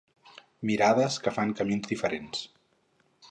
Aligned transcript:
Mirades 0.69 1.17
que 1.27 1.33
fan 1.37 1.53
camins 1.61 1.91
diferents. 1.93 2.43